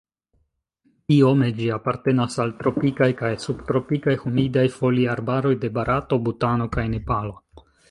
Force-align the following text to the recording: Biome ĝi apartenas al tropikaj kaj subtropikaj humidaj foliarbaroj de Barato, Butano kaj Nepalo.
Biome 1.11 1.49
ĝi 1.59 1.67
apartenas 1.75 2.37
al 2.45 2.53
tropikaj 2.63 3.11
kaj 3.21 3.31
subtropikaj 3.45 4.17
humidaj 4.25 4.65
foliarbaroj 4.81 5.55
de 5.67 5.73
Barato, 5.79 6.23
Butano 6.27 6.71
kaj 6.79 6.91
Nepalo. 6.99 7.39